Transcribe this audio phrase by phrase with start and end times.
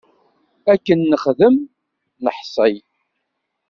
[0.73, 1.55] Akken nexdem,
[2.23, 2.75] neḥṣel.